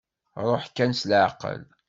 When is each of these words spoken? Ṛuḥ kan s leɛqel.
Ṛuḥ 0.47 0.63
kan 0.75 0.91
s 0.99 1.01
leɛqel. 1.09 1.61